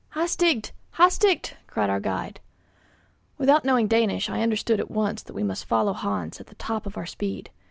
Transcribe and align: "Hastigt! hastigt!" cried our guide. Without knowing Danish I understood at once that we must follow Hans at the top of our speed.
"Hastigt! 0.15 0.71
hastigt!" 0.97 1.57
cried 1.67 1.91
our 1.91 1.99
guide. 1.99 2.39
Without 3.37 3.63
knowing 3.63 3.87
Danish 3.87 4.31
I 4.31 4.41
understood 4.41 4.79
at 4.79 4.89
once 4.89 5.21
that 5.21 5.35
we 5.35 5.43
must 5.43 5.65
follow 5.65 5.93
Hans 5.93 6.39
at 6.41 6.47
the 6.47 6.55
top 6.55 6.87
of 6.87 6.97
our 6.97 7.05
speed. 7.05 7.51